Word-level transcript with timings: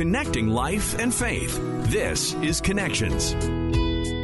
connecting 0.00 0.48
life 0.48 0.98
and 0.98 1.14
faith. 1.14 1.60
This 1.90 2.32
is 2.36 2.58
Connections. 2.58 3.34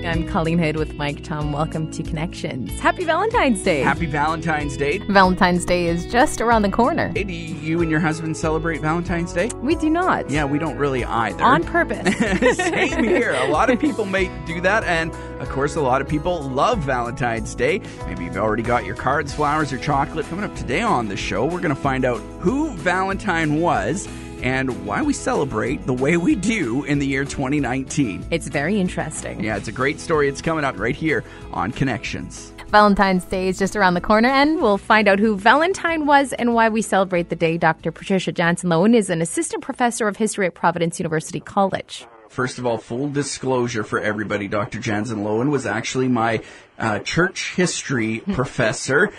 I'm 0.07 0.27
Colleen 0.27 0.59
Hood 0.59 0.77
with 0.77 0.95
Mike 0.95 1.23
Tom. 1.23 1.53
Welcome 1.53 1.91
to 1.91 2.03
Connections. 2.03 2.81
Happy 2.81 3.05
Valentine's 3.05 3.63
Day. 3.63 3.81
Happy 3.81 4.07
Valentine's 4.07 4.79
Day. 4.79 4.97
Valentine's 5.11 5.67
Day 5.67 5.85
is 5.85 6.07
just 6.07 6.41
around 6.41 6.63
the 6.63 6.71
corner. 6.71 7.13
Hey, 7.15 7.25
do 7.25 7.35
you 7.35 7.83
and 7.83 7.91
your 7.91 8.01
husband 8.01 8.39
celebrate 8.39 8.81
Valentine's 8.81 9.35
Day? 9.35 9.51
We 9.57 9.75
do 9.75 9.91
not. 9.91 10.31
Yeah, 10.31 10.47
we 10.47 10.59
don't 10.59 10.79
really 10.79 11.05
either. 11.05 11.45
On 11.45 11.63
purpose. 11.63 12.17
Same 12.57 13.05
here. 13.05 13.35
A 13.35 13.49
lot 13.49 13.69
of 13.69 13.79
people 13.79 14.07
may 14.07 14.31
do 14.47 14.63
that, 14.63 14.83
and 14.85 15.13
of 15.43 15.51
course, 15.51 15.77
a 15.77 15.83
lot 15.83 16.01
of 16.01 16.09
people 16.09 16.41
love 16.49 16.79
Valentine's 16.79 17.55
Day. 17.55 17.83
Maybe 18.07 18.25
you've 18.25 18.39
already 18.39 18.63
got 18.63 18.87
your 18.87 18.97
cards, 18.97 19.35
flowers, 19.35 19.75
or 19.75 19.79
chocolate. 19.79 20.25
Coming 20.25 20.47
up 20.47 20.57
today 20.57 20.81
on 20.81 21.09
the 21.09 21.19
show, 21.19 21.45
we're 21.45 21.61
going 21.61 21.69
to 21.69 21.75
find 21.75 22.07
out 22.07 22.21
who 22.41 22.71
Valentine 22.71 23.61
was 23.61 24.09
and 24.43 24.87
why 24.87 25.03
we 25.03 25.13
celebrate 25.13 25.87
the 25.87 25.95
way 25.95 26.17
we 26.17 26.35
do 26.35 26.85
in 26.85 26.99
the 26.99 27.07
year 27.07 27.25
2019. 27.25 28.27
It's 28.31 28.49
very 28.49 28.81
interesting. 28.81 29.43
Yeah, 29.43 29.57
it's 29.57 29.69
a 29.69 29.73
great 29.73 30.01
story. 30.01 30.29
It's 30.29 30.43
coming 30.43 30.65
up 30.65 30.79
right 30.79 30.97
here 30.97 31.25
on 31.53 31.73
Connections. 31.73 32.53
Valentine's 32.69 33.25
Day 33.25 33.49
is 33.49 33.59
just 33.59 33.77
around 33.77 33.95
the 33.95 34.01
corner, 34.01 34.29
and 34.29 34.61
we'll 34.61 34.79
find 34.79 35.07
out 35.09 35.21
who 35.21 35.37
Valentine 35.37 36.05
was 36.07 36.33
and 36.33 36.53
why 36.53 36.69
we 36.69 36.83
celebrate 36.83 37.29
the 37.29 37.37
day. 37.37 37.57
Dr. 37.57 37.93
Patricia 37.93 38.33
Jansen 38.33 38.71
Loewen 38.71 38.95
is 38.95 39.09
an 39.09 39.23
assistant 39.23 39.63
professor 39.63 40.09
of 40.09 40.17
history 40.17 40.47
at 40.47 40.55
Providence 40.55 40.99
University 40.99 41.39
College. 41.39 42.07
First 42.29 42.59
of 42.59 42.67
all, 42.67 42.77
full 42.77 43.09
disclosure 43.09 43.85
for 43.85 44.01
everybody, 44.01 44.49
Dr. 44.49 44.81
Jansen 44.81 45.19
Loewen 45.19 45.51
was 45.51 45.65
actually 45.65 46.09
my 46.09 46.43
uh, 46.79 46.99
church 46.99 47.55
history 47.55 48.19
professor 48.33 49.13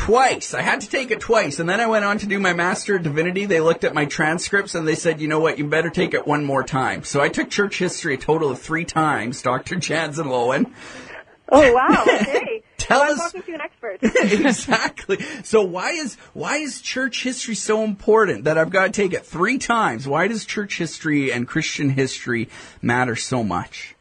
twice. 0.00 0.54
I 0.54 0.62
had 0.62 0.80
to 0.80 0.88
take 0.88 1.10
it 1.10 1.20
twice. 1.20 1.58
And 1.58 1.68
then 1.68 1.78
I 1.78 1.86
went 1.86 2.06
on 2.06 2.16
to 2.18 2.26
do 2.26 2.40
my 2.40 2.54
Master 2.54 2.96
of 2.96 3.02
Divinity. 3.02 3.44
They 3.44 3.60
looked 3.60 3.84
at 3.84 3.92
my 3.92 4.06
transcripts 4.06 4.74
and 4.74 4.88
they 4.88 4.94
said, 4.94 5.20
you 5.20 5.28
know 5.28 5.40
what, 5.40 5.58
you 5.58 5.66
better 5.66 5.90
take 5.90 6.14
it 6.14 6.26
one 6.26 6.42
more 6.42 6.62
time. 6.62 7.04
So 7.04 7.20
I 7.20 7.28
took 7.28 7.50
church 7.50 7.78
history 7.78 8.14
a 8.14 8.16
total 8.16 8.50
of 8.50 8.58
three 8.58 8.86
times, 8.86 9.42
Dr. 9.42 9.76
Jansen 9.76 10.26
Loewen. 10.26 10.72
Oh, 11.50 11.72
wow. 11.72 12.04
Okay. 12.06 12.62
Tell 12.78 13.00
well, 13.00 13.12
us. 13.12 13.20
I'm 13.20 13.26
talking 13.26 13.42
to 13.42 13.54
an 13.54 13.60
expert. 13.60 13.98
exactly. 14.46 15.18
So 15.44 15.62
why 15.62 15.90
is 15.90 16.14
why 16.32 16.56
is 16.56 16.80
church 16.80 17.22
history 17.22 17.54
so 17.54 17.84
important 17.84 18.44
that 18.44 18.56
I've 18.56 18.70
got 18.70 18.86
to 18.86 18.92
take 18.92 19.12
it 19.12 19.26
three 19.26 19.58
times? 19.58 20.08
Why 20.08 20.28
does 20.28 20.46
church 20.46 20.78
history 20.78 21.30
and 21.30 21.46
Christian 21.46 21.90
history 21.90 22.48
matter 22.80 23.16
so 23.16 23.44
much? 23.44 23.96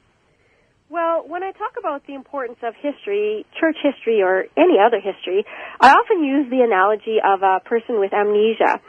Well, 0.90 1.24
when 1.28 1.44
I 1.44 1.52
talk 1.52 1.78
about 1.78 2.08
the 2.08 2.16
importance 2.16 2.58
of 2.64 2.74
history, 2.74 3.46
church 3.60 3.78
history 3.84 4.24
or 4.24 4.46
any 4.58 4.80
other 4.82 5.00
history, 5.00 5.46
I 5.80 5.92
often 5.92 6.24
use 6.24 6.50
the 6.50 6.62
analogy 6.62 7.18
of 7.24 7.44
a 7.44 7.60
person 7.64 8.00
with 8.00 8.12
amnesia. 8.12 8.82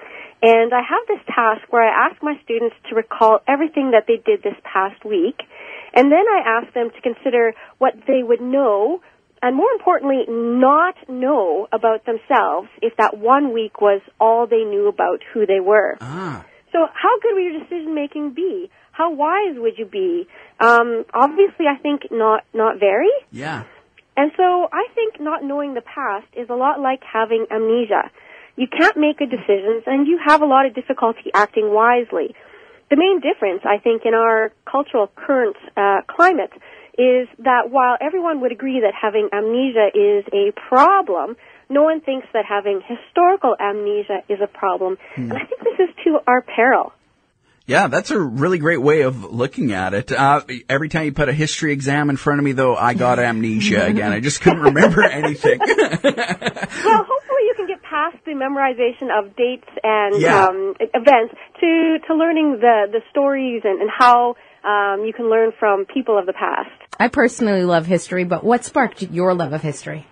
And 0.43 0.73
I 0.73 0.81
have 0.81 1.05
this 1.07 1.21
task 1.27 1.71
where 1.71 1.85
I 1.85 2.09
ask 2.09 2.23
my 2.23 2.41
students 2.43 2.75
to 2.89 2.95
recall 2.95 3.41
everything 3.47 3.91
that 3.91 4.05
they 4.09 4.17
did 4.17 4.43
this 4.43 4.57
past 4.65 5.05
week, 5.05 5.37
and 5.95 6.11
then 6.11 6.25
I 6.27 6.61
ask 6.63 6.73
them 6.73 6.89
to 6.89 7.01
consider 7.03 7.53
what 7.77 7.93
they 8.07 8.23
would 8.23 8.41
know, 8.41 9.03
and 9.43 9.55
more 9.55 9.71
importantly, 9.73 10.25
not 10.27 10.95
know 11.07 11.69
about 11.71 12.07
themselves 12.07 12.69
if 12.81 12.97
that 12.97 13.19
one 13.19 13.53
week 13.53 13.83
was 13.83 14.01
all 14.19 14.47
they 14.47 14.65
knew 14.65 14.89
about 14.89 15.21
who 15.35 15.45
they 15.45 15.61
were. 15.61 15.99
Ah. 16.01 16.47
So 16.73 16.87
how 16.93 17.19
good 17.21 17.35
would 17.35 17.45
your 17.45 17.61
decision 17.61 17.95
making 17.95 18.35
be? 18.35 18.71
How 18.93 19.13
wise 19.13 19.57
would 19.57 19.79
you 19.79 19.87
be? 19.87 20.27
Um, 20.59 21.05
obviously, 21.15 21.67
I 21.67 21.77
think 21.81 22.03
not 22.11 22.45
not 22.53 22.79
very. 22.79 23.11
Yeah. 23.33 23.65
And 24.17 24.33
so 24.37 24.69
I 24.73 24.87
think 24.95 25.21
not 25.21 25.43
knowing 25.43 25.75
the 25.75 25.81
past 25.81 26.27
is 26.37 26.51
a 26.51 26.55
lot 26.55 26.81
like 26.81 27.01
having 27.03 27.47
amnesia. 27.51 28.11
You 28.57 28.67
can't 28.67 28.97
make 28.97 29.19
good 29.19 29.31
decisions, 29.31 29.85
and 29.87 30.07
you 30.07 30.21
have 30.25 30.43
a 30.43 30.47
lot 30.47 30.67
of 30.67 30.75
difficulty 30.75 31.31
acting 31.33 31.73
wisely. 31.73 32.35
The 32.91 32.97
main 32.97 33.21
difference, 33.21 33.63
I 33.65 33.79
think, 33.79 34.03
in 34.05 34.15
our 34.15 34.53
cultural 34.71 35.07
current 35.15 35.57
uh, 35.77 36.03
climate 36.09 36.53
is 36.99 37.29
that 37.39 37.71
while 37.71 37.97
everyone 38.01 38.41
would 38.41 38.53
agree 38.53 38.81
that 38.81 38.93
having 39.01 39.29
amnesia 39.33 39.89
is 39.95 40.25
a 40.35 40.53
problem, 40.69 41.37
no 41.71 41.83
one 41.85 42.01
thinks 42.01 42.27
that 42.35 42.45
having 42.45 42.81
historical 42.87 43.57
amnesia 43.59 44.23
is 44.29 44.41
a 44.43 44.47
problem. 44.47 44.99
And 45.17 45.33
I 45.33 45.45
think 45.47 45.61
this 45.63 45.89
is 45.89 45.95
to 46.05 46.19
our 46.27 46.43
peril. 46.43 46.93
Yeah, 47.67 47.87
that's 47.87 48.11
a 48.11 48.19
really 48.19 48.59
great 48.59 48.83
way 48.83 49.03
of 49.03 49.23
looking 49.33 49.71
at 49.73 49.95
it. 49.95 50.11
Uh, 50.11 50.43
every 50.69 50.89
time 50.89 51.05
you 51.05 51.13
put 51.13 51.29
a 51.29 51.33
history 51.33 51.73
exam 51.73 52.11
in 52.11 52.17
front 52.17 52.41
of 52.41 52.45
me, 52.45 52.51
though, 52.51 52.75
I 52.75 52.95
got 52.95 53.21
amnesia 53.21 53.87
again. 53.93 54.11
I 54.13 54.19
just 54.19 54.41
couldn't 54.41 54.61
remember 54.63 55.03
anything. 55.23 55.61
Well, 55.61 55.71
hopefully 55.71 57.43
you 57.47 57.55
can 57.57 57.67
get 57.69 57.81
past 57.83 58.17
the 58.25 58.33
memorization 58.33 59.17
of 59.17 59.37
dates 59.37 59.69
and 59.85 60.21
Yeah. 60.21 60.47
um, 60.47 60.75
events 60.81 61.35
to, 61.61 61.99
to 62.09 62.15
learning 62.15 62.59
the, 62.61 62.87
the 62.91 63.03
stories 63.11 63.63
and, 63.65 63.81
and 63.81 63.91
how 63.97 64.35
um, 64.65 65.05
you 65.05 65.13
can 65.13 65.31
learn 65.31 65.53
from 65.59 65.85
people 65.87 66.19
of 66.19 66.27
the 66.27 66.33
past. 66.33 66.71
I 66.99 67.07
personally 67.09 67.63
love 67.63 67.87
history, 67.87 68.25
but 68.25 68.43
what 68.43 68.65
sparked 68.65 69.03
your 69.03 69.33
love 69.35 69.53
of 69.53 69.63
history? 69.63 70.07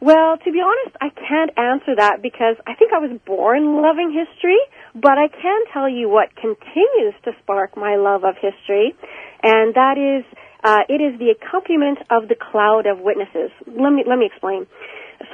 Well, 0.00 0.38
to 0.38 0.52
be 0.52 0.62
honest, 0.62 0.96
I 1.00 1.10
can't 1.10 1.50
answer 1.58 1.96
that 1.96 2.22
because 2.22 2.54
I 2.66 2.74
think 2.74 2.92
I 2.92 3.02
was 3.02 3.18
born 3.26 3.82
loving 3.82 4.14
history, 4.14 4.58
but 4.94 5.18
I 5.18 5.26
can 5.26 5.60
tell 5.72 5.88
you 5.88 6.08
what 6.08 6.30
continues 6.36 7.14
to 7.24 7.32
spark 7.42 7.76
my 7.76 7.96
love 7.96 8.22
of 8.22 8.36
history, 8.38 8.94
and 9.42 9.74
that 9.74 9.98
is 9.98 10.22
uh, 10.62 10.86
it 10.88 11.02
is 11.02 11.18
the 11.18 11.34
accompaniment 11.34 11.98
of 12.10 12.28
the 12.28 12.36
cloud 12.38 12.86
of 12.86 13.00
witnesses. 13.00 13.50
Let 13.66 13.90
me 13.90 14.04
let 14.06 14.18
me 14.18 14.26
explain. 14.26 14.66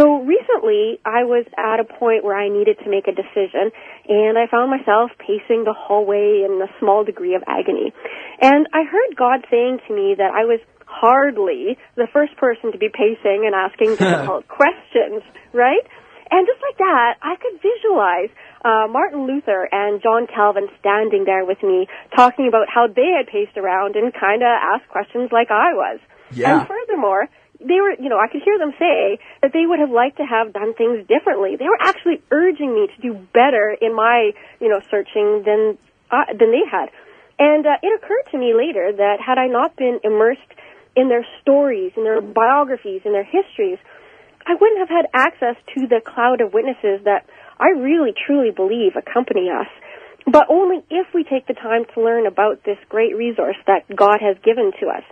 So 0.00 0.24
recently, 0.24 0.96
I 1.04 1.28
was 1.28 1.44
at 1.60 1.76
a 1.78 1.84
point 1.84 2.24
where 2.24 2.36
I 2.36 2.48
needed 2.48 2.80
to 2.84 2.88
make 2.88 3.04
a 3.06 3.12
decision, 3.12 3.68
and 4.08 4.38
I 4.40 4.48
found 4.48 4.72
myself 4.72 5.12
pacing 5.20 5.68
the 5.68 5.76
hallway 5.76 6.40
in 6.40 6.56
a 6.56 6.72
small 6.80 7.04
degree 7.04 7.34
of 7.34 7.44
agony. 7.46 7.92
And 8.40 8.66
I 8.72 8.84
heard 8.88 9.12
God 9.14 9.44
saying 9.50 9.80
to 9.86 9.94
me 9.94 10.16
that 10.16 10.32
I 10.32 10.48
was 10.48 10.60
hardly 10.94 11.76
the 11.96 12.06
first 12.12 12.36
person 12.36 12.70
to 12.72 12.78
be 12.78 12.88
pacing 12.88 13.42
and 13.44 13.54
asking 13.54 13.96
difficult 13.98 14.46
questions, 14.46 15.22
right? 15.52 15.82
And 16.30 16.46
just 16.46 16.60
like 16.62 16.78
that, 16.78 17.14
I 17.22 17.36
could 17.36 17.60
visualize 17.60 18.30
uh, 18.64 18.86
Martin 18.88 19.26
Luther 19.26 19.68
and 19.70 20.00
John 20.02 20.26
Calvin 20.26 20.68
standing 20.80 21.24
there 21.24 21.44
with 21.44 21.62
me, 21.62 21.86
talking 22.16 22.48
about 22.48 22.66
how 22.68 22.86
they 22.88 23.12
had 23.12 23.26
paced 23.26 23.56
around 23.56 23.94
and 23.96 24.12
kind 24.12 24.42
of 24.42 24.48
asked 24.48 24.88
questions 24.88 25.30
like 25.30 25.50
I 25.50 25.74
was. 25.74 26.00
Yeah. 26.32 26.58
And 26.58 26.68
furthermore, 26.68 27.28
they 27.60 27.78
were, 27.80 27.94
you 28.00 28.08
know, 28.08 28.18
I 28.18 28.28
could 28.28 28.42
hear 28.42 28.58
them 28.58 28.72
say 28.78 29.18
that 29.42 29.52
they 29.52 29.66
would 29.66 29.78
have 29.78 29.90
liked 29.90 30.16
to 30.16 30.24
have 30.24 30.52
done 30.52 30.74
things 30.74 31.06
differently. 31.06 31.56
They 31.56 31.68
were 31.68 31.80
actually 31.80 32.22
urging 32.30 32.74
me 32.74 32.88
to 32.88 32.98
do 33.02 33.14
better 33.32 33.76
in 33.80 33.94
my, 33.94 34.32
you 34.60 34.68
know, 34.68 34.80
searching 34.90 35.44
than 35.44 35.78
uh, 36.10 36.32
than 36.34 36.50
they 36.50 36.64
had. 36.66 36.88
And 37.38 37.66
uh, 37.66 37.78
it 37.82 37.90
occurred 37.94 38.30
to 38.32 38.38
me 38.38 38.54
later 38.54 38.92
that 38.96 39.18
had 39.20 39.38
I 39.38 39.46
not 39.46 39.76
been 39.76 39.98
immersed 40.04 40.50
in 40.96 41.08
their 41.08 41.26
stories, 41.40 41.92
in 41.96 42.04
their 42.04 42.20
biographies, 42.20 43.02
in 43.04 43.12
their 43.12 43.24
histories, 43.24 43.78
I 44.46 44.54
wouldn't 44.60 44.78
have 44.78 44.90
had 44.90 45.06
access 45.14 45.56
to 45.76 45.86
the 45.86 46.00
cloud 46.04 46.40
of 46.40 46.52
witnesses 46.52 47.04
that 47.04 47.26
I 47.58 47.70
really 47.70 48.12
truly 48.26 48.50
believe 48.50 48.92
accompany 48.96 49.48
us. 49.48 49.68
But 50.26 50.46
only 50.48 50.84
if 50.90 51.06
we 51.14 51.24
take 51.24 51.46
the 51.46 51.54
time 51.54 51.84
to 51.94 52.02
learn 52.02 52.26
about 52.26 52.64
this 52.64 52.78
great 52.88 53.16
resource 53.16 53.56
that 53.66 53.84
God 53.94 54.20
has 54.20 54.36
given 54.42 54.72
to 54.80 54.88
us. 54.88 55.04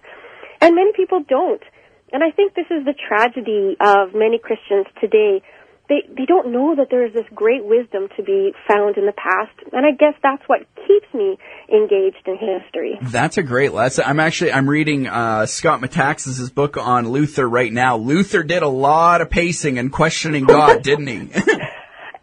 And 0.61 0.75
many 0.75 0.93
people 0.95 1.21
don't. 1.27 1.63
And 2.13 2.23
I 2.23 2.31
think 2.31 2.55
this 2.55 2.71
is 2.71 2.85
the 2.85 2.95
tragedy 2.95 3.77
of 3.81 4.15
many 4.15 4.39
Christians 4.39 4.87
today. 5.01 5.43
They, 5.93 6.09
they 6.09 6.25
don't 6.25 6.53
know 6.53 6.75
that 6.75 6.87
there 6.91 7.05
is 7.05 7.13
this 7.13 7.27
great 7.35 7.63
wisdom 7.67 8.09
to 8.17 8.23
be 8.23 8.55
found 8.67 8.97
in 8.97 9.05
the 9.05 9.13
past. 9.13 9.53
And 9.75 9.85
I 9.85 9.91
guess 9.91 10.15
that's 10.23 10.43
what 10.47 10.61
keeps 10.87 11.13
me 11.13 11.37
engaged 11.69 12.27
in 12.27 12.39
history. 12.39 12.99
That's 13.03 13.37
a 13.37 13.43
great 13.43 13.75
lesson. 13.75 14.05
I'm 14.07 14.19
actually 14.19 14.53
I'm 14.53 14.71
reading 14.71 15.07
uh, 15.07 15.45
Scott 15.45 15.83
Metaxas's 15.83 16.49
book 16.49 16.79
on 16.79 17.11
Luther 17.11 17.47
right 17.47 17.71
now. 17.71 17.99
Luther 17.99 18.43
did 18.43 18.63
a 18.63 18.69
lot 18.69 19.21
of 19.21 19.29
pacing 19.29 19.79
and 19.79 19.93
questioning 19.93 20.45
God, 20.45 20.83
didn't 20.83 21.09
he? 21.09 21.31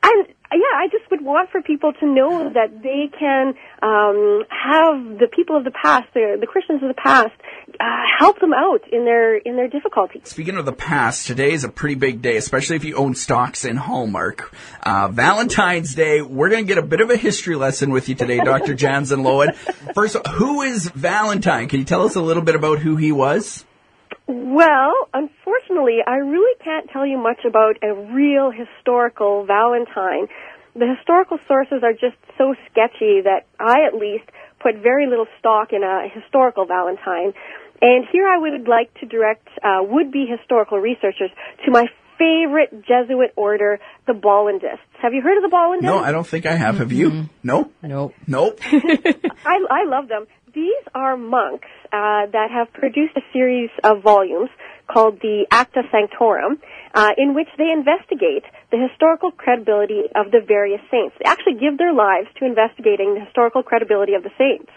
And 0.02 0.28
yeah, 0.52 0.78
I 0.78 0.88
just 0.90 1.10
would 1.12 1.22
want 1.22 1.52
for 1.52 1.62
people 1.62 1.94
to 1.94 2.06
know 2.06 2.50
that 2.54 2.82
they 2.82 3.10
can 3.18 3.54
um, 3.84 4.46
have 4.50 5.20
the 5.20 5.28
people 5.32 5.58
of 5.58 5.64
the 5.64 5.72
past, 5.72 6.08
the, 6.14 6.38
the 6.40 6.48
Christians 6.48 6.82
of 6.82 6.88
the 6.88 6.96
past, 6.96 7.34
uh, 7.80 7.86
help 8.20 8.40
them 8.40 8.54
out 8.54 8.82
in 8.92 9.06
their 9.06 9.38
in 9.38 9.56
their 9.56 9.70
difficulties. 9.70 10.24
Speaking 10.26 10.58
of 10.58 10.66
the 10.66 10.74
past, 10.74 11.28
today 11.28 11.54
is 11.54 11.64
a 11.64 11.70
pretty 11.70 11.96
big 11.96 12.22
day, 12.22 12.36
especially 12.36 12.76
if 12.76 12.84
you 12.84 12.96
own 12.96 13.16
stocks 13.16 13.64
in 13.64 13.78
Hallmark. 13.78 14.54
Uh, 14.84 15.08
Valentine's 15.08 15.96
Day, 15.96 16.22
we're 16.22 16.50
going 16.50 16.66
to 16.66 16.68
get 16.68 16.78
a 16.78 16.86
bit 16.86 17.00
of 17.00 17.10
a 17.10 17.16
history 17.16 17.56
lesson 17.56 17.92
with 17.92 18.10
you 18.10 18.16
today, 18.16 18.38
Dr. 18.44 18.74
Jansen 18.76 19.22
Loewen. 19.22 19.56
First, 19.94 20.18
who 20.28 20.62
is 20.62 20.90
Valentine? 20.90 21.70
Can 21.70 21.80
you 21.80 21.86
tell 21.86 22.04
us 22.04 22.16
a 22.16 22.22
little 22.22 22.44
bit 22.44 22.56
about 22.56 22.80
who 22.80 22.98
he 22.98 23.12
was? 23.12 23.66
Well, 24.28 24.94
unfortunately, 25.14 26.00
I 26.06 26.18
really 26.18 26.56
can't 26.64 26.90
tell 26.92 27.06
you 27.06 27.18
much 27.18 27.46
about 27.48 27.78
a 27.82 27.94
real 28.14 28.52
historical 28.52 29.46
Valentine. 29.46 30.28
The 30.76 30.96
historical 30.96 31.40
sources 31.48 31.82
are 31.84 31.94
just 31.94 32.18
so 32.38 32.56
sketchy 32.70 33.22
that 33.24 33.48
I, 33.60 33.88
at 33.88 33.96
least, 33.96 34.26
put 34.60 34.76
very 34.76 35.08
little 35.08 35.28
stock 35.40 35.74
in 35.74 35.84
a 35.84 36.08
historical 36.14 36.66
Valentine. 36.66 37.34
And 37.82 38.06
here 38.12 38.28
I 38.28 38.38
would 38.38 38.68
like 38.68 38.94
to 39.00 39.06
direct 39.06 39.48
uh, 39.64 39.80
would-be 39.82 40.26
historical 40.26 40.80
researchers 40.80 41.32
to 41.66 41.72
my 41.72 41.86
favorite 42.18 42.86
Jesuit 42.86 43.32
order, 43.36 43.80
the 44.06 44.14
Bollandists. 44.14 44.84
Have 45.02 45.14
you 45.14 45.22
heard 45.22 45.38
of 45.38 45.50
the 45.50 45.56
Bollandists? 45.56 45.84
No, 45.84 46.00
I 46.00 46.12
don't 46.12 46.28
think 46.28 46.46
I 46.46 46.56
have. 46.56 46.78
Have 46.78 46.92
you? 46.92 47.30
Nope. 47.42 47.74
Nope. 47.82 48.14
Nope. 48.28 48.60
I, 48.72 49.60
I 49.72 49.86
love 49.86 50.10
them. 50.10 50.28
These 50.54 50.84
are 50.94 51.16
monks 51.16 51.68
uh, 51.86 52.26
that 52.34 52.50
have 52.52 52.74
produced 52.74 53.16
a 53.16 53.22
series 53.32 53.70
of 53.84 54.02
volumes 54.02 54.50
called 54.92 55.22
the 55.22 55.46
Acta 55.52 55.84
Sanctorum, 55.92 56.60
uh, 56.94 57.12
in 57.18 57.36
which 57.36 57.48
they 57.58 57.72
investigate 57.72 58.44
the 58.72 58.78
historical 58.90 59.32
credibility 59.32 60.10
of 60.16 60.32
the 60.32 60.42
various 60.46 60.82
saints. 60.90 61.16
They 61.20 61.30
actually 61.30 61.62
give 61.62 61.78
their 61.78 61.94
lives 61.94 62.28
to 62.40 62.46
investigating 62.46 63.14
the 63.14 63.22
historical 63.24 63.62
credibility 63.62 64.16
of 64.16 64.24
the 64.24 64.32
saints. 64.38 64.72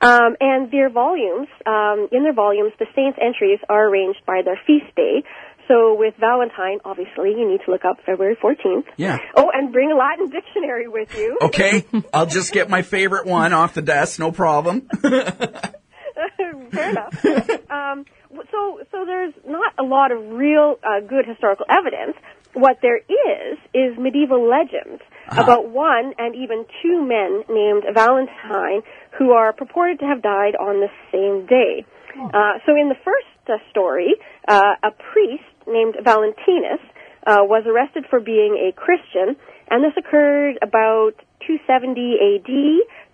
Um, 0.00 0.36
and 0.40 0.70
their 0.70 0.90
volumes, 0.90 1.48
um, 1.66 2.08
in 2.12 2.22
their 2.22 2.34
volumes, 2.34 2.72
the 2.78 2.86
saints' 2.94 3.18
entries 3.20 3.58
are 3.68 3.88
arranged 3.88 4.20
by 4.26 4.42
their 4.44 4.58
feast 4.66 4.94
day. 4.96 5.22
So 5.68 5.94
with 5.94 6.14
Valentine, 6.18 6.80
obviously, 6.84 7.30
you 7.30 7.48
need 7.48 7.60
to 7.64 7.70
look 7.70 7.84
up 7.84 7.98
February 8.04 8.36
14th. 8.36 8.84
Yeah. 8.96 9.18
Oh, 9.34 9.50
and 9.52 9.72
bring 9.72 9.90
a 9.90 9.96
Latin 9.96 10.28
dictionary 10.28 10.88
with 10.88 11.16
you. 11.16 11.38
Okay, 11.40 11.84
I'll 12.12 12.26
just 12.26 12.52
get 12.52 12.68
my 12.68 12.82
favorite 12.82 13.26
one 13.26 13.52
off 13.52 13.74
the 13.74 13.82
desk, 13.82 14.18
no 14.18 14.30
problem. 14.30 14.88
Fair 15.00 16.90
enough. 16.90 17.24
um, 17.70 18.04
so, 18.50 18.80
so 18.90 19.04
there's 19.04 19.34
not 19.46 19.72
a 19.78 19.82
lot 19.82 20.12
of 20.12 20.32
real 20.32 20.78
uh, 20.82 21.00
good 21.00 21.26
historical 21.26 21.66
evidence. 21.68 22.16
What 22.52 22.78
there 22.82 22.98
is 22.98 23.58
is 23.72 23.98
medieval 23.98 24.48
legends 24.48 25.02
about 25.28 25.70
one 25.70 26.14
and 26.18 26.36
even 26.36 26.64
two 26.82 27.02
men 27.02 27.42
named 27.48 27.84
Valentine 27.92 28.82
who 29.18 29.32
are 29.32 29.52
purported 29.52 29.98
to 30.00 30.06
have 30.06 30.22
died 30.22 30.56
on 30.56 30.80
the 30.80 30.90
same 31.12 31.46
day. 31.46 31.86
Uh, 32.14 32.58
so, 32.64 32.76
in 32.76 32.88
the 32.88 32.98
first 33.04 33.26
uh, 33.48 33.58
story, 33.70 34.14
uh, 34.46 34.74
a 34.82 34.90
priest 34.90 35.42
named 35.66 35.96
Valentinus 36.02 36.80
uh, 37.26 37.42
was 37.42 37.64
arrested 37.66 38.06
for 38.08 38.20
being 38.20 38.54
a 38.54 38.72
Christian, 38.72 39.36
and 39.70 39.82
this 39.82 39.92
occurred 39.98 40.58
about 40.62 41.18
270 41.46 42.38
AD 42.38 42.50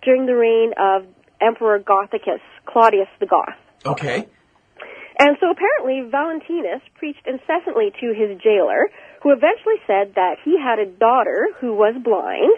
during 0.03 0.27
the 0.27 0.37
reign 0.37 0.73
of 0.79 1.07
Emperor 1.41 1.79
Gothicus, 1.81 2.45
Claudius 2.67 3.09
the 3.21 3.27
Goth. 3.27 3.57
Okay. 3.87 4.27
And 5.19 5.37
so 5.41 5.51
apparently 5.51 6.09
Valentinus 6.11 6.81
preached 6.97 7.27
incessantly 7.27 7.93
to 8.01 8.15
his 8.17 8.41
jailer, 8.41 8.89
who 9.23 9.33
eventually 9.33 9.77
said 9.87 10.15
that 10.17 10.37
he 10.45 10.57
had 10.59 10.79
a 10.79 10.87
daughter 10.87 11.49
who 11.61 11.75
was 11.75 11.95
blind, 12.03 12.57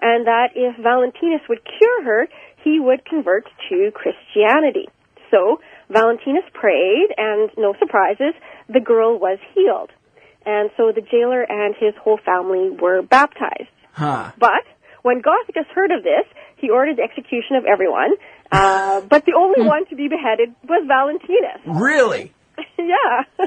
and 0.00 0.26
that 0.26 0.50
if 0.54 0.76
Valentinus 0.76 1.40
would 1.48 1.60
cure 1.64 2.04
her, 2.04 2.28
he 2.64 2.80
would 2.80 3.04
convert 3.04 3.44
to 3.68 3.90
Christianity. 3.94 4.88
So 5.30 5.60
Valentinus 5.88 6.44
prayed, 6.52 7.08
and 7.16 7.50
no 7.56 7.74
surprises, 7.78 8.34
the 8.68 8.80
girl 8.80 9.18
was 9.18 9.38
healed. 9.54 9.90
And 10.44 10.70
so 10.76 10.92
the 10.92 11.02
jailer 11.02 11.42
and 11.42 11.74
his 11.78 11.94
whole 12.02 12.18
family 12.24 12.70
were 12.70 13.02
baptized. 13.02 13.70
Huh. 13.92 14.32
But 14.38 14.64
when 15.02 15.22
Gothicus 15.22 15.66
heard 15.74 15.90
of 15.92 16.02
this, 16.02 16.26
he 16.56 16.70
ordered 16.70 16.96
the 16.96 17.02
execution 17.02 17.56
of 17.56 17.64
everyone. 17.64 18.12
Uh, 18.50 19.00
but 19.08 19.24
the 19.24 19.34
only 19.36 19.66
one 19.66 19.86
to 19.86 19.96
be 19.96 20.08
beheaded 20.08 20.54
was 20.64 20.84
Valentinus. 20.86 21.60
Really? 21.66 22.32
yeah. 22.78 23.46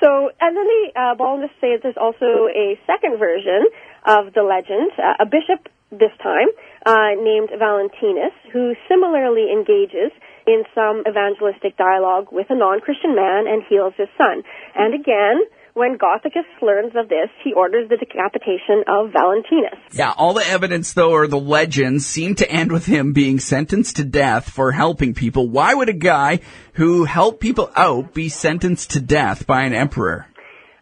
so, 0.00 0.30
and 0.40 0.56
then 0.56 0.66
the 0.66 0.92
uh, 0.96 1.14
that 1.16 1.78
there's 1.82 2.00
also 2.00 2.48
a 2.48 2.78
second 2.86 3.18
version 3.18 3.66
of 4.06 4.32
the 4.34 4.42
legend, 4.42 4.92
uh, 4.98 5.22
a 5.24 5.26
bishop 5.26 5.68
this 5.90 6.12
time, 6.22 6.48
uh, 6.86 7.14
named 7.16 7.50
Valentinus, 7.58 8.32
who 8.52 8.74
similarly 8.88 9.48
engages 9.52 10.12
in 10.46 10.64
some 10.74 11.04
evangelistic 11.08 11.76
dialogue 11.76 12.28
with 12.32 12.46
a 12.50 12.56
non-Christian 12.56 13.14
man 13.14 13.46
and 13.46 13.62
heals 13.68 13.94
his 13.96 14.08
son. 14.16 14.42
And 14.74 14.94
again, 14.94 15.40
when 15.74 15.98
Gothicus 15.98 16.46
learns 16.60 16.92
of 16.96 17.08
this, 17.08 17.28
he 17.44 17.52
orders 17.52 17.88
the 17.88 17.96
decapitation 17.96 18.82
of 18.88 19.12
Valentinus. 19.12 19.78
Yeah, 19.92 20.12
all 20.16 20.34
the 20.34 20.46
evidence, 20.46 20.92
though, 20.94 21.12
or 21.12 21.26
the 21.26 21.38
legends 21.38 22.06
seem 22.06 22.34
to 22.36 22.50
end 22.50 22.72
with 22.72 22.86
him 22.86 23.12
being 23.12 23.38
sentenced 23.38 23.96
to 23.96 24.04
death 24.04 24.50
for 24.50 24.72
helping 24.72 25.14
people. 25.14 25.48
Why 25.48 25.74
would 25.74 25.88
a 25.88 25.94
guy 25.94 26.40
who 26.72 27.04
helped 27.04 27.40
people 27.40 27.70
out 27.76 28.12
be 28.14 28.28
sentenced 28.28 28.92
to 28.92 29.00
death 29.00 29.46
by 29.46 29.62
an 29.62 29.72
emperor? 29.72 30.26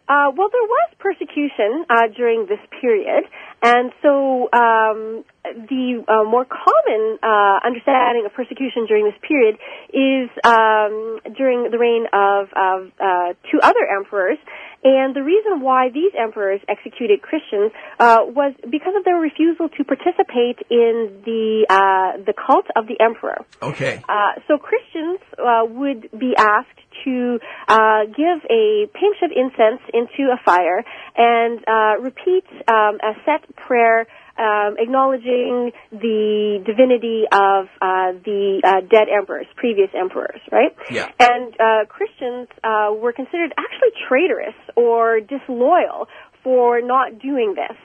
Uh, 0.07 0.33
well, 0.35 0.49
there 0.51 0.63
was 0.63 0.89
persecution 0.97 1.85
uh, 1.87 2.07
during 2.17 2.47
this 2.49 2.59
period, 2.81 3.25
and 3.61 3.91
so 4.01 4.49
um, 4.53 5.25
the 5.43 6.03
uh, 6.07 6.23
more 6.23 6.45
common 6.45 7.19
uh, 7.21 7.59
understanding 7.65 8.25
of 8.25 8.33
persecution 8.33 8.85
during 8.87 9.05
this 9.05 9.19
period 9.27 9.57
is 9.91 10.29
um, 10.43 11.19
during 11.35 11.69
the 11.69 11.77
reign 11.77 12.05
of, 12.13 12.47
of 12.55 12.91
uh, 12.99 13.33
two 13.51 13.59
other 13.61 13.85
emperors. 13.85 14.37
And 14.83 15.15
the 15.15 15.23
reason 15.23 15.61
why 15.61 15.89
these 15.93 16.11
emperors 16.17 16.61
executed 16.69 17.21
Christians 17.21 17.71
uh, 17.99 18.19
was 18.25 18.53
because 18.63 18.93
of 18.97 19.03
their 19.03 19.17
refusal 19.17 19.67
to 19.69 19.83
participate 19.83 20.59
in 20.69 21.21
the 21.25 21.65
uh, 21.69 22.23
the 22.23 22.33
cult 22.33 22.65
of 22.75 22.87
the 22.87 22.95
emperor. 23.03 23.45
Okay. 23.61 24.01
Uh, 24.07 24.39
so 24.47 24.57
Christians 24.57 25.19
uh, 25.37 25.65
would 25.67 26.09
be 26.17 26.33
asked 26.37 26.79
to 27.03 27.39
uh, 27.67 28.05
give 28.05 28.39
a 28.49 28.87
pinch 28.93 29.17
of 29.23 29.31
incense 29.35 29.81
into 29.93 30.31
a 30.31 30.39
fire 30.43 30.83
and 31.15 31.59
uh, 31.67 32.01
repeat 32.01 32.45
um, 32.67 32.97
a 33.03 33.13
set 33.25 33.43
prayer. 33.55 34.07
Um, 34.39 34.77
acknowledging 34.79 35.73
the 35.91 36.63
divinity 36.65 37.25
of 37.29 37.65
uh, 37.81 38.15
the 38.23 38.61
uh, 38.63 38.79
dead 38.89 39.09
emperors, 39.11 39.47
previous 39.57 39.89
emperors, 39.93 40.39
right? 40.49 40.73
Yeah. 40.89 41.11
And 41.19 41.53
uh, 41.59 41.85
Christians 41.89 42.47
uh, 42.63 42.93
were 42.95 43.11
considered 43.11 43.51
actually 43.57 43.91
traitorous 44.07 44.55
or 44.77 45.19
disloyal 45.19 46.07
for 46.41 46.79
not 46.81 47.19
doing 47.19 47.53
this. 47.53 47.75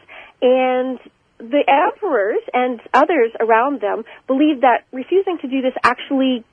And 0.43 1.01
the 1.39 1.65
emperors 1.67 2.43
and 2.53 2.81
others 2.93 3.33
around 3.41 3.81
them 3.81 4.05
believed 4.29 4.62
that 4.62 4.85
refusing 4.93 5.39
to 5.43 5.49
do 5.49 5.61
this 5.61 5.75
actually 5.83 6.45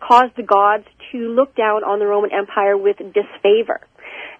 caused 0.00 0.36
the 0.36 0.44
gods 0.44 0.84
to 1.10 1.18
look 1.18 1.56
down 1.56 1.82
on 1.82 1.98
the 1.98 2.06
Roman 2.06 2.30
Empire 2.32 2.76
with 2.76 2.98
disfavor. 2.98 3.80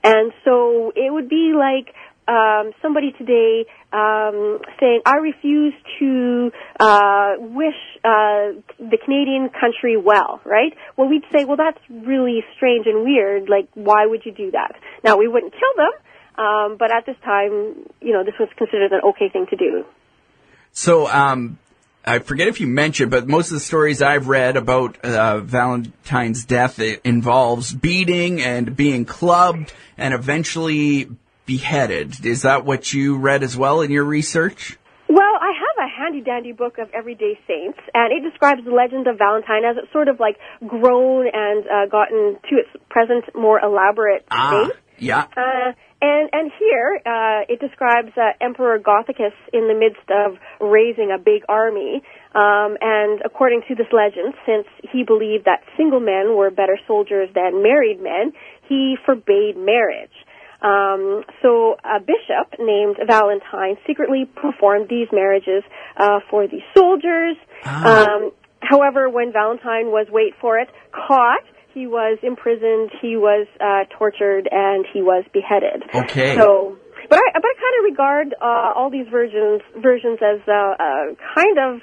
And 0.04 0.32
so 0.44 0.92
it 0.94 1.12
would 1.12 1.28
be 1.28 1.54
like 1.58 1.94
um, 2.28 2.72
somebody 2.82 3.12
today 3.12 3.64
um, 3.92 4.60
saying, 4.78 5.00
"I 5.06 5.16
refuse 5.16 5.74
to 5.98 6.52
uh, 6.78 7.32
wish 7.38 7.80
uh, 8.04 8.60
the 8.78 8.98
Canadian 9.02 9.48
country 9.48 9.96
well." 9.96 10.40
Right? 10.44 10.76
Well, 10.96 11.08
we'd 11.08 11.24
say, 11.32 11.44
"Well, 11.44 11.56
that's 11.56 11.80
really 11.88 12.44
strange 12.56 12.86
and 12.86 13.04
weird. 13.04 13.48
Like, 13.48 13.68
why 13.74 14.06
would 14.06 14.24
you 14.24 14.32
do 14.32 14.50
that?" 14.50 14.76
Now, 15.02 15.16
we 15.16 15.26
wouldn't 15.26 15.52
kill 15.52 15.84
them, 15.84 16.44
um, 16.44 16.76
but 16.78 16.94
at 16.94 17.06
this 17.06 17.16
time, 17.24 17.88
you 18.00 18.12
know, 18.12 18.24
this 18.24 18.34
was 18.38 18.48
considered 18.56 18.92
an 18.92 19.00
okay 19.04 19.30
thing 19.30 19.46
to 19.50 19.56
do. 19.56 19.84
So, 20.72 21.08
um, 21.08 21.58
I 22.04 22.20
forget 22.20 22.48
if 22.48 22.60
you 22.60 22.66
mentioned, 22.66 23.10
but 23.10 23.26
most 23.26 23.48
of 23.48 23.54
the 23.54 23.60
stories 23.60 24.00
I've 24.00 24.28
read 24.28 24.56
about 24.56 24.98
uh, 25.04 25.40
Valentine's 25.40 26.44
death 26.44 26.78
involves 27.04 27.72
beating 27.74 28.40
and 28.40 28.76
being 28.76 29.04
clubbed 29.04 29.72
and 29.96 30.14
eventually 30.14 31.08
beheaded. 31.48 32.24
Is 32.24 32.42
that 32.42 32.64
what 32.64 32.92
you 32.92 33.16
read 33.16 33.42
as 33.42 33.56
well 33.56 33.80
in 33.80 33.90
your 33.90 34.04
research? 34.04 34.78
Well, 35.08 35.34
I 35.40 35.52
have 35.64 35.86
a 35.86 35.88
handy 35.88 36.20
dandy 36.20 36.52
book 36.52 36.76
of 36.78 36.90
everyday 36.92 37.38
saints, 37.48 37.78
and 37.94 38.12
it 38.12 38.28
describes 38.28 38.60
the 38.64 38.70
legend 38.70 39.06
of 39.08 39.16
Valentine 39.18 39.64
as 39.64 39.76
it's 39.82 39.90
sort 39.90 40.08
of 40.08 40.20
like 40.20 40.36
grown 40.66 41.26
and 41.32 41.64
uh, 41.64 41.86
gotten 41.90 42.36
to 42.50 42.54
its 42.60 42.68
present 42.90 43.24
more 43.34 43.58
elaborate 43.58 44.26
Ah, 44.30 44.66
state. 44.66 44.76
yeah. 44.98 45.24
Uh, 45.34 45.72
and 46.02 46.28
and 46.32 46.52
here 46.60 47.00
uh, 47.06 47.40
it 47.52 47.58
describes 47.58 48.12
uh, 48.16 48.30
Emperor 48.40 48.78
Gothicus 48.78 49.32
in 49.52 49.66
the 49.66 49.74
midst 49.74 50.06
of 50.12 50.36
raising 50.60 51.10
a 51.10 51.18
big 51.18 51.42
army. 51.48 52.02
Um, 52.34 52.76
and 52.80 53.22
according 53.24 53.62
to 53.68 53.74
this 53.74 53.88
legend, 53.90 54.34
since 54.44 54.66
he 54.92 55.02
believed 55.02 55.46
that 55.46 55.64
single 55.76 56.00
men 56.00 56.36
were 56.36 56.50
better 56.50 56.78
soldiers 56.86 57.30
than 57.34 57.62
married 57.62 57.98
men, 58.00 58.32
he 58.68 58.96
forbade 59.06 59.56
marriage. 59.56 60.12
Um, 60.60 61.22
so 61.42 61.76
a 61.84 62.00
bishop 62.00 62.58
named 62.58 62.96
Valentine 63.06 63.76
secretly 63.86 64.24
performed 64.34 64.88
these 64.88 65.08
marriages 65.12 65.62
uh, 65.96 66.20
for 66.30 66.46
the 66.48 66.60
soldiers. 66.76 67.36
Um, 67.64 68.32
however, 68.60 69.08
when 69.08 69.32
Valentine 69.32 69.86
was, 69.86 70.06
wait 70.10 70.34
for 70.40 70.58
it, 70.58 70.68
caught, 70.92 71.44
he 71.74 71.86
was 71.86 72.18
imprisoned, 72.22 72.90
he 73.00 73.16
was 73.16 73.46
uh, 73.60 73.84
tortured, 73.96 74.48
and 74.50 74.84
he 74.92 75.00
was 75.00 75.24
beheaded. 75.32 75.84
Okay. 75.94 76.34
So, 76.36 76.76
but 77.08 77.18
I, 77.18 77.30
but 77.34 77.44
I 77.44 77.54
kind 77.54 77.74
of 77.78 77.84
regard 77.84 78.34
uh, 78.40 78.72
all 78.74 78.90
these 78.90 79.06
versions 79.08 79.62
versions 79.76 80.18
as 80.20 80.40
uh, 80.48 80.74
uh, 80.74 81.14
kind 81.34 81.58
of 81.58 81.80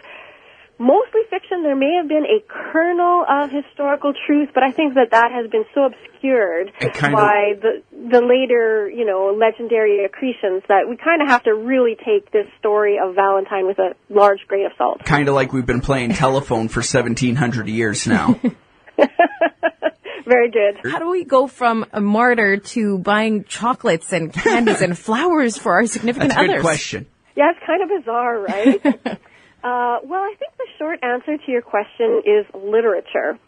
mostly 0.78 1.22
fiction. 1.30 1.64
There 1.64 1.76
may 1.76 1.96
have 2.00 2.08
been 2.08 2.26
a 2.26 2.44
kernel 2.48 3.26
of 3.30 3.50
historical 3.52 4.14
truth, 4.28 4.50
but 4.54 4.64
I 4.64 4.72
think 4.72 4.96
that 4.96 5.12
that 5.12 5.32
has 5.32 5.50
been 5.50 5.66
so 5.74 5.86
obscured 5.86 6.72
It 6.80 6.94
kind 6.94 7.14
of- 7.14 7.20
by 7.20 7.54
the 7.62 7.82
the 8.10 8.22
later, 8.22 8.88
you 8.90 9.06
know, 9.06 9.34
legendary 9.36 10.06
accretions 10.06 10.62
that 10.68 10.88
we 10.88 10.96
kind 10.98 11.22
of 11.22 11.28
have 11.28 11.44
to 11.44 11.54
really 11.56 11.96
take 11.96 12.32
this 12.32 12.46
story 12.60 13.00
of 13.04 13.16
Valentine 13.16 13.66
with 13.66 13.80
a 13.80 13.96
large 14.10 14.40
grain 14.48 14.66
of 14.68 14.74
salt. 14.78 15.04
Kind 15.06 15.28
of 15.28 15.34
like 15.34 15.52
we've 15.54 15.66
been 15.66 15.82
playing 15.82 16.14
telephone 16.14 16.68
for 16.68 16.82
1700 16.82 17.68
years 17.68 18.06
now. 18.06 18.40
Very 20.26 20.50
good. 20.50 20.78
How 20.92 21.00
do 21.00 21.10
we 21.10 21.24
go 21.24 21.46
from 21.48 21.86
a 21.94 22.02
martyr 22.02 22.58
to 22.58 22.98
buying 22.98 23.44
chocolates 23.44 24.12
and 24.12 24.34
candies 24.34 24.82
and 24.82 24.98
flowers 25.08 25.58
for 25.58 25.74
our 25.74 25.86
significant 25.86 26.30
That's 26.32 26.42
a 26.42 26.44
others? 26.46 26.56
good 26.56 26.62
question. 26.62 27.06
Yeah, 27.36 27.52
it's 27.52 27.60
kind 27.66 27.84
of 27.84 27.90
bizarre, 28.00 28.40
right? 28.42 29.20
Uh, 29.66 29.98
well, 30.04 30.22
I 30.22 30.36
think 30.38 30.54
the 30.58 30.68
short 30.78 31.00
answer 31.02 31.38
to 31.38 31.52
your 31.52 31.64
question 31.64 32.22
is 32.24 32.46
literature. 32.54 33.40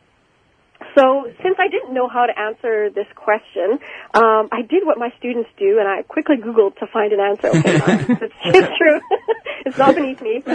So, 0.95 1.29
since 1.43 1.57
I 1.59 1.67
didn't 1.69 1.93
know 1.93 2.07
how 2.07 2.25
to 2.25 2.33
answer 2.37 2.89
this 2.89 3.05
question, 3.13 3.77
um, 4.15 4.49
I 4.51 4.63
did 4.67 4.83
what 4.83 4.97
my 4.97 5.13
students 5.19 5.49
do, 5.57 5.77
and 5.77 5.87
I 5.87 6.01
quickly 6.01 6.37
Googled 6.37 6.77
to 6.77 6.87
find 6.87 7.13
an 7.13 7.19
answer. 7.19 7.49
Okay, 7.49 7.75
it's, 7.75 8.33
it's 8.45 8.77
true. 8.77 8.99
it's 9.65 9.77
not 9.77 9.93
beneath 9.93 10.21
me. 10.21 10.37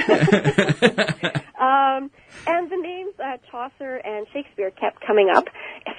um, 1.61 2.11
and 2.47 2.71
the 2.71 2.79
names 2.83 3.15
uh, 3.23 3.37
Chaucer 3.51 3.97
and 3.97 4.27
Shakespeare 4.33 4.73
kept 4.73 5.05
coming 5.07 5.29
up. 5.33 5.47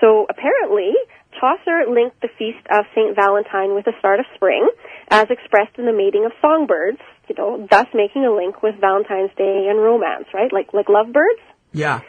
So, 0.01 0.25
apparently, 0.29 0.91
Chaucer 1.39 1.85
linked 1.89 2.19
the 2.21 2.29
feast 2.37 2.67
of 2.69 2.83
Saint 2.95 3.15
Valentine 3.15 3.75
with 3.75 3.85
the 3.85 3.93
start 3.99 4.19
of 4.19 4.25
spring, 4.35 4.67
as 5.09 5.27
expressed 5.29 5.77
in 5.77 5.85
the 5.85 5.93
mating 5.93 6.25
of 6.25 6.33
songbirds. 6.41 6.99
You 7.27 7.35
know, 7.37 7.67
thus 7.69 7.87
making 7.93 8.25
a 8.25 8.31
link 8.33 8.61
with 8.61 8.75
Valentine's 8.79 9.31
Day 9.37 9.67
and 9.69 9.79
romance, 9.79 10.25
right? 10.33 10.51
Like 10.51 10.73
like 10.73 10.89
lovebirds. 10.89 11.41
Yeah. 11.71 12.01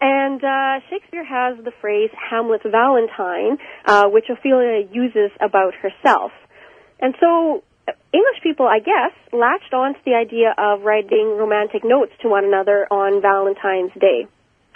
And 0.00 0.42
uh, 0.42 0.80
Shakespeare 0.88 1.24
has 1.24 1.62
the 1.62 1.72
phrase 1.80 2.10
Hamlet's 2.30 2.64
Valentine, 2.64 3.58
uh, 3.84 4.08
which 4.08 4.24
Ophelia 4.30 4.86
uses 4.90 5.30
about 5.40 5.74
herself. 5.74 6.32
And 7.00 7.14
so 7.20 7.62
uh, 7.86 7.92
English 8.12 8.42
people, 8.42 8.66
I 8.66 8.78
guess, 8.78 9.12
latched 9.32 9.74
on 9.74 9.92
to 9.94 10.00
the 10.06 10.14
idea 10.14 10.54
of 10.56 10.82
writing 10.82 11.36
romantic 11.36 11.82
notes 11.84 12.12
to 12.22 12.28
one 12.28 12.44
another 12.44 12.86
on 12.90 13.20
Valentine's 13.20 13.92
Day. 14.00 14.26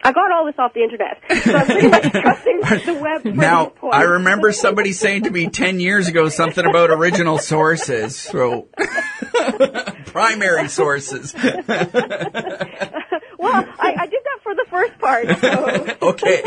I 0.04 0.12
got 0.12 0.30
all 0.32 0.44
this 0.44 0.56
off 0.58 0.74
the 0.74 0.82
internet, 0.82 1.22
so 1.42 1.54
I'm 1.54 1.64
pretty 1.66 1.88
much 1.88 2.02
trusting 2.12 2.60
the 2.60 2.98
web 3.00 3.24
Now. 3.24 3.72
I 3.90 4.02
remember 4.02 4.52
somebody 4.52 4.92
saying 4.92 5.22
to 5.22 5.30
me 5.30 5.48
10 5.48 5.80
years 5.80 6.08
ago 6.08 6.28
something 6.28 6.62
about 6.64 6.90
original 6.90 7.38
sources. 7.38 8.14
So, 8.14 8.68
primary 10.06 10.68
sources. 10.68 11.32
well, 11.42 11.48
I, 11.48 11.56
I 13.98 14.06
did 14.06 14.20
that 14.24 14.40
for 14.42 14.54
the 14.54 14.66
first 14.68 14.98
part. 14.98 15.26
So. 15.38 15.96
okay. 16.02 16.42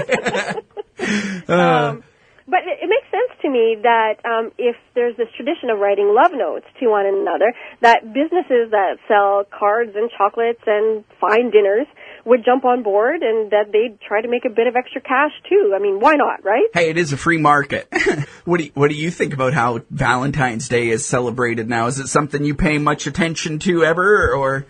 um, 1.47 2.03
but 2.47 2.59
it, 2.61 2.77
it 2.83 2.87
makes 2.87 3.09
sense 3.09 3.31
to 3.41 3.49
me 3.49 3.75
that 3.81 4.23
um, 4.23 4.51
if 4.59 4.75
there's 4.93 5.17
this 5.17 5.29
tradition 5.35 5.71
of 5.71 5.79
writing 5.79 6.13
love 6.13 6.31
notes 6.31 6.67
to 6.79 6.89
one 6.89 7.07
another, 7.07 7.55
that 7.81 8.13
businesses 8.13 8.69
that 8.69 8.99
sell 9.07 9.45
cards 9.49 9.95
and 9.95 10.11
chocolates 10.15 10.61
and 10.67 11.03
fine 11.19 11.49
dinners 11.49 11.87
would 12.27 12.43
jump 12.43 12.65
on 12.65 12.83
board 12.83 13.21
and 13.23 13.51
that 13.51 13.71
they'd 13.71 13.99
try 14.01 14.21
to 14.21 14.27
make 14.27 14.43
a 14.43 14.49
bit 14.49 14.67
of 14.67 14.75
extra 14.75 14.99
cash 14.99 15.31
too. 15.49 15.73
I 15.73 15.79
mean, 15.79 16.01
why 16.01 16.15
not, 16.15 16.43
right? 16.43 16.67
Hey, 16.73 16.89
it 16.89 16.97
is 16.97 17.13
a 17.13 17.17
free 17.17 17.37
market. 17.37 17.87
what 18.45 18.57
do 18.57 18.65
you, 18.65 18.71
what 18.73 18.89
do 18.89 18.95
you 18.95 19.09
think 19.09 19.33
about 19.33 19.53
how 19.53 19.79
Valentine's 19.89 20.67
Day 20.67 20.89
is 20.89 21.05
celebrated 21.05 21.69
now? 21.69 21.87
Is 21.87 21.99
it 21.99 22.07
something 22.07 22.43
you 22.43 22.53
pay 22.53 22.79
much 22.79 23.07
attention 23.07 23.59
to 23.59 23.85
ever 23.85 24.33
or? 24.33 24.65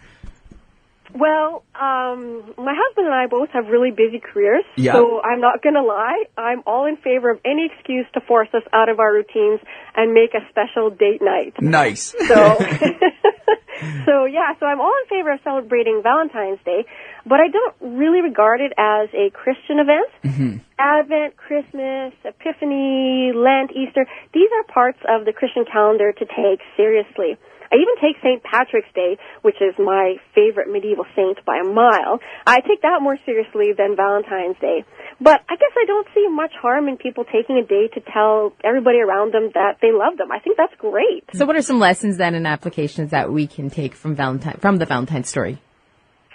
Well, 1.15 1.63
um, 1.73 2.53
my 2.59 2.75
husband 2.77 3.07
and 3.07 3.15
I 3.15 3.25
both 3.25 3.49
have 3.49 3.65
really 3.69 3.89
busy 3.89 4.19
careers, 4.19 4.63
Yeah. 4.75 4.93
so 4.93 5.19
I'm 5.21 5.41
not 5.41 5.63
going 5.63 5.73
to 5.73 5.81
lie. 5.81 6.25
I'm 6.37 6.61
all 6.67 6.85
in 6.85 6.97
favor 6.97 7.31
of 7.31 7.39
any 7.43 7.71
excuse 7.73 8.05
to 8.13 8.21
force 8.21 8.49
us 8.53 8.61
out 8.71 8.89
of 8.89 8.99
our 8.99 9.11
routines 9.11 9.59
and 9.95 10.13
make 10.13 10.35
a 10.35 10.47
special 10.51 10.91
date 10.91 11.21
night. 11.23 11.55
Nice. 11.59 12.13
So, 12.27 12.57
so 14.05 14.25
yeah, 14.25 14.53
so 14.59 14.65
I'm 14.65 14.81
all 14.81 14.93
in 15.03 15.09
favor 15.09 15.31
of 15.31 15.39
celebrating 15.43 16.01
Valentine's 16.03 16.59
Day, 16.65 16.85
but 17.25 17.39
I 17.39 17.47
don't 17.47 17.75
really 17.97 18.21
regard 18.21 18.61
it 18.61 18.73
as 18.77 19.09
a 19.13 19.29
Christian 19.31 19.79
event. 19.79 20.09
Mm-hmm. 20.23 20.57
Advent, 20.79 21.37
Christmas, 21.37 22.13
Epiphany, 22.23 23.31
Lent, 23.33 23.71
Easter, 23.71 24.05
these 24.33 24.49
are 24.57 24.63
parts 24.71 24.99
of 25.09 25.25
the 25.25 25.33
Christian 25.33 25.65
calendar 25.65 26.11
to 26.11 26.25
take 26.25 26.61
seriously. 26.75 27.37
I 27.71 27.75
even 27.75 27.95
take 28.01 28.17
St. 28.23 28.43
Patrick's 28.43 28.91
Day, 28.93 29.17
which 29.41 29.57
is 29.61 29.75
my 29.77 30.15
favorite 30.33 30.69
medieval 30.71 31.05
saint 31.15 31.43
by 31.45 31.57
a 31.57 31.67
mile. 31.67 32.19
I 32.45 32.61
take 32.61 32.81
that 32.81 33.01
more 33.01 33.17
seriously 33.25 33.73
than 33.77 33.95
Valentine's 33.95 34.57
Day. 34.59 34.85
But 35.19 35.41
I 35.49 35.55
guess 35.55 35.73
I 35.75 35.85
don't 35.85 36.07
see 36.13 36.27
much 36.29 36.51
harm 36.61 36.87
in 36.87 36.97
people 36.97 37.25
taking 37.25 37.57
a 37.57 37.65
day 37.65 37.87
to 37.93 38.01
tell 38.01 38.53
everybody 38.63 38.99
around 38.99 39.33
them 39.33 39.51
that 39.53 39.77
they 39.81 39.91
love 39.91 40.17
them. 40.17 40.31
I 40.31 40.39
think 40.39 40.57
that's 40.57 40.75
great. 40.77 41.25
So, 41.33 41.45
what 41.45 41.55
are 41.55 41.61
some 41.61 41.79
lessons 41.79 42.17
then 42.17 42.35
and 42.35 42.45
applications 42.45 43.11
that 43.11 43.31
we 43.31 43.47
can 43.47 43.69
take 43.69 43.95
from 43.95 44.15
Valentine 44.15 44.57
from 44.59 44.77
the 44.77 44.85
Valentine 44.85 45.23
story? 45.23 45.59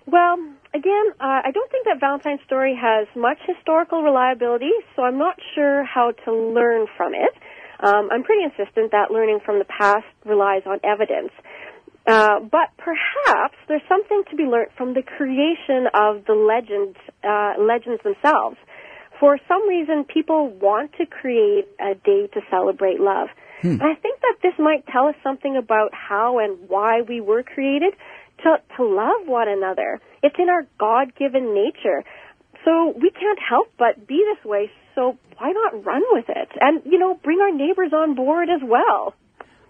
Well, 0.06 0.36
again, 0.74 1.06
uh, 1.20 1.40
I 1.44 1.50
don't 1.52 1.70
think 1.70 1.84
that 1.86 2.00
Valentine's 2.00 2.40
story 2.44 2.78
has 2.80 3.06
much 3.14 3.38
historical 3.46 4.02
reliability, 4.02 4.72
so 4.96 5.02
I'm 5.02 5.18
not 5.18 5.36
sure 5.54 5.84
how 5.84 6.12
to 6.24 6.32
learn 6.32 6.86
from 6.96 7.14
it. 7.14 7.32
Um, 7.82 8.08
I'm 8.12 8.22
pretty 8.22 8.44
insistent 8.44 8.92
that 8.92 9.10
learning 9.10 9.40
from 9.44 9.58
the 9.58 9.64
past 9.64 10.06
relies 10.24 10.62
on 10.66 10.78
evidence. 10.84 11.32
Uh, 12.06 12.40
but 12.40 12.70
perhaps 12.78 13.54
there's 13.68 13.82
something 13.88 14.22
to 14.30 14.36
be 14.36 14.44
learned 14.44 14.70
from 14.76 14.94
the 14.94 15.02
creation 15.02 15.86
of 15.94 16.24
the 16.26 16.34
legends, 16.34 16.96
uh, 17.22 17.54
legends 17.60 18.02
themselves. 18.02 18.56
For 19.20 19.38
some 19.46 19.68
reason, 19.68 20.04
people 20.04 20.48
want 20.48 20.92
to 20.98 21.06
create 21.06 21.68
a 21.80 21.94
day 21.94 22.26
to 22.34 22.40
celebrate 22.50 22.98
love. 22.98 23.28
And 23.70 23.82
I 23.82 23.94
think 23.94 24.20
that 24.20 24.34
this 24.42 24.54
might 24.58 24.84
tell 24.88 25.06
us 25.06 25.14
something 25.22 25.56
about 25.56 25.94
how 25.94 26.40
and 26.40 26.68
why 26.68 27.02
we 27.02 27.20
were 27.20 27.44
created 27.44 27.94
to, 28.42 28.56
to 28.76 28.84
love 28.84 29.28
one 29.28 29.48
another. 29.48 30.00
It's 30.24 30.34
in 30.36 30.48
our 30.50 30.66
God-given 30.78 31.54
nature. 31.54 32.02
So 32.64 32.94
we 33.00 33.10
can't 33.10 33.38
help 33.38 33.68
but 33.78 34.08
be 34.08 34.24
this 34.34 34.44
way, 34.44 34.70
so 34.94 35.18
why 35.38 35.52
not 35.52 35.84
run 35.84 36.02
with 36.12 36.28
it? 36.28 36.48
And, 36.60 36.82
you 36.84 36.98
know, 36.98 37.14
bring 37.14 37.40
our 37.40 37.52
neighbors 37.52 37.92
on 37.92 38.14
board 38.14 38.48
as 38.48 38.60
well. 38.62 39.14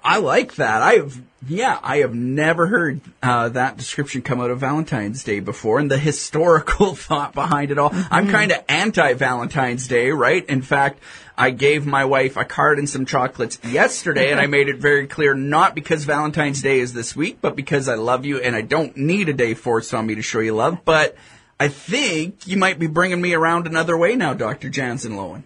I 0.05 0.19
like 0.19 0.57
that. 0.57 0.83
I've 0.83 1.23
yeah, 1.49 1.79
I 1.83 1.99
have 1.99 2.14
never 2.14 2.69
heard 2.69 3.00
uh, 3.21 3.49
that 3.50 3.76
description 3.76 4.23
come 4.23 4.41
out 4.41 4.50
of 4.50 4.61
Valentine's 4.61 5.25
Day 5.25 5.41
before, 5.41 5.81
and 5.81 5.91
the 5.91 5.99
historical 5.99 6.95
thought 6.95 7.35
behind 7.35 7.73
it 7.73 7.79
all. 7.79 7.91
I'm 7.93 8.29
kind 8.29 8.52
of 8.52 8.59
anti 8.69 9.14
Valentine's 9.14 9.88
Day, 9.88 10.11
right? 10.11 10.45
In 10.47 10.62
fact, 10.62 11.00
I 11.37 11.50
gave 11.50 11.85
my 11.85 12.05
wife 12.05 12.37
a 12.37 12.45
card 12.45 12.79
and 12.79 12.88
some 12.88 13.07
chocolates 13.07 13.59
yesterday, 13.64 14.31
and 14.31 14.41
I 14.41 14.47
made 14.47 14.69
it 14.69 14.79
very 14.79 15.09
clear 15.09 15.35
not 15.35 15.75
because 15.75 16.05
Valentine's 16.05 16.62
Day 16.62 16.79
is 16.79 16.93
this 16.93 17.17
week, 17.17 17.38
but 17.41 17.57
because 17.57 17.88
I 17.88 17.95
love 17.95 18.25
you 18.25 18.38
and 18.38 18.55
I 18.55 18.61
don't 18.61 18.97
need 18.97 19.29
a 19.29 19.33
day 19.33 19.55
forced 19.55 19.95
on 19.95 20.07
me 20.07 20.14
to 20.14 20.23
show 20.23 20.38
you 20.41 20.55
love. 20.55 20.85
But 20.85 21.17
I 21.62 21.69
think 21.69 22.49
you 22.49 22.57
might 22.57 22.81
be 22.81 22.88
bringing 22.88 23.21
me 23.21 23.35
around 23.35 23.69
another 23.69 23.97
way 23.97 24.16
now, 24.16 24.35
Dr. 24.35 24.69
Jansen 24.69 25.12
Loewen. 25.12 25.45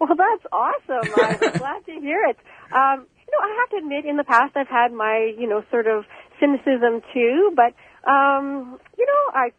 Well, 0.00 0.16
that's 0.16 0.44
awesome. 0.50 1.12
I'm 1.16 1.56
glad 1.56 1.86
to 1.86 1.92
hear 2.00 2.24
it. 2.24 2.36
Um, 2.72 3.06
you 3.16 3.30
know, 3.30 3.40
I 3.40 3.56
have 3.60 3.70
to 3.70 3.76
admit, 3.76 4.04
in 4.04 4.16
the 4.16 4.24
past, 4.24 4.56
I've 4.56 4.66
had 4.66 4.92
my, 4.92 5.32
you 5.38 5.48
know, 5.48 5.62
sort 5.70 5.86
of 5.86 6.04
cynicism 6.40 7.02
too, 7.14 7.52
but, 7.54 7.74
um, 8.10 8.80
you 8.98 9.06
know, 9.06 9.32
I, 9.32 9.52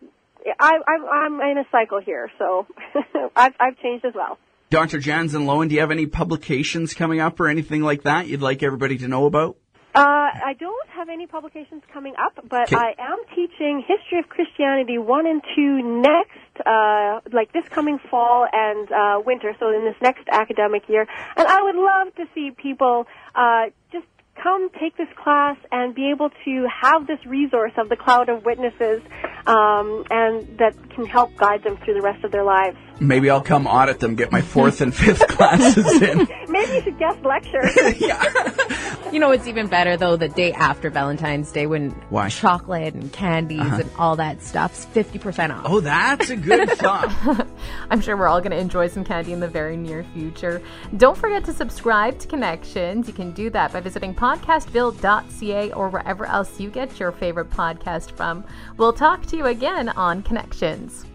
I, 0.60 0.72
I'm, 0.86 1.40
I'm 1.40 1.52
in 1.52 1.58
a 1.60 1.66
cycle 1.72 2.02
here, 2.02 2.30
so 2.38 2.68
I've, 3.38 3.54
I've 3.58 3.78
changed 3.80 4.04
as 4.04 4.14
well. 4.14 4.38
Dr. 4.70 5.00
Jansen 5.00 5.46
Loewen, 5.46 5.70
do 5.70 5.76
you 5.76 5.80
have 5.80 5.92
any 5.92 6.08
publications 6.08 6.94
coming 6.94 7.22
up 7.22 7.40
or 7.40 7.48
anything 7.48 7.82
like 7.82 8.04
that 8.04 8.28
you'd 8.28 8.42
like 8.42 8.62
everybody 8.62 8.98
to 8.98 9.08
know 9.08 9.26
about? 9.26 9.56
Uh, 9.96 10.00
I 10.00 10.56
don't 10.60 10.90
have 10.90 11.10
any 11.10 11.28
publications 11.28 11.84
coming 11.94 12.16
up, 12.18 12.34
but. 12.50 12.74
I 12.74 12.96
am 12.98 13.20
teaching 13.36 13.84
History 13.86 14.20
of 14.20 14.28
Christianity 14.28 14.98
1 14.98 15.28
and 15.28 15.42
2 15.56 16.02
next, 16.02 16.66
uh, 16.66 17.20
like 17.32 17.54
this 17.54 17.68
coming 17.70 18.00
fall 18.10 18.48
and 18.52 18.92
uh, 18.92 19.22
winter, 19.24 19.56
so 19.60 19.70
in 19.70 19.86
this 19.86 19.96
next 20.02 20.28
academic 20.32 20.90
year. 20.90 21.08
And 21.38 21.48
I 21.48 21.62
would 21.62 21.76
love 21.76 22.16
to 22.16 22.26
see 22.34 22.52
people 22.52 23.06
uh, 23.36 23.66
just 23.92 24.06
come 24.42 24.70
take 24.80 24.98
this 24.98 25.08
class 25.22 25.58
and 25.72 25.94
be 25.94 26.10
able 26.10 26.30
to 26.46 26.68
have 26.82 27.08
this 27.08 27.20
resource 27.26 27.72
of 27.78 27.90
the 27.90 27.96
cloud 27.96 28.30
of 28.30 28.44
witnesses 28.46 29.02
um, 29.46 30.06
and 30.10 30.58
that 30.58 30.74
can 30.92 31.06
help 31.06 31.36
guide 31.38 31.64
them 31.64 31.78
through 31.78 31.94
the 31.94 32.02
rest 32.02 32.24
of 32.24 32.32
their 32.32 32.44
lives. 32.44 32.78
Maybe 33.00 33.30
I'll 33.30 33.42
come 33.42 33.68
audit 33.68 34.00
them, 34.00 34.16
get 34.16 34.32
my 34.32 34.42
fourth 34.42 34.82
and 34.82 34.94
fifth 34.94 35.28
classes 35.30 36.02
in. 36.02 36.28
Maybe 36.48 36.74
you 36.74 36.82
should 36.82 37.00
guest 37.00 37.24
lecture. 37.24 37.64
yeah. 37.98 39.12
You 39.12 39.20
know, 39.20 39.32
it's 39.32 39.48
even 39.48 39.68
better 39.68 39.98
though 39.98 40.16
the 40.16 40.30
day 40.30 40.54
after 40.54 40.90
Valentine's 40.90 41.52
Day 41.52 41.68
when 41.68 41.90
Why? 42.10 42.30
chocolate 42.30 42.94
and 42.94 43.12
candies 43.12 43.60
and 43.62 43.90
all 43.98 44.16
that 44.16 44.42
stuff's 44.42 44.86
fifty 44.86 45.20
percent 45.20 45.52
off. 45.52 45.66
Oh, 45.66 45.80
that's 45.82 46.30
a 46.30 46.36
good 46.36 46.70
thought. 46.72 47.48
I'm 47.90 48.02
sure 48.02 48.16
we're 48.18 48.28
all 48.28 48.40
going 48.40 48.52
to 48.52 48.58
enjoy 48.58 48.88
some 48.88 49.04
candy 49.04 49.34
in 49.34 49.40
the 49.40 49.48
very 49.48 49.78
near 49.78 50.04
future. 50.14 50.62
Don't 50.98 51.18
forget 51.18 51.44
to 51.46 51.54
subscribe 51.54 52.20
to 52.20 52.28
Connections. 52.28 53.08
You 53.08 53.14
can 53.14 53.32
do 53.34 53.50
that 53.52 53.74
by 53.74 53.82
visiting 53.82 54.16
podcastville.ca 54.24 55.74
or 55.74 55.90
wherever 55.90 56.26
else 56.26 56.58
you 56.58 56.70
get 56.70 56.98
your 56.98 57.12
favorite 57.12 57.50
podcast 57.50 58.12
from. 58.12 58.46
We'll 58.78 58.94
talk 58.94 59.26
to 59.26 59.36
you 59.36 59.48
again 59.48 59.90
on 59.90 60.24
Connections. 60.24 61.06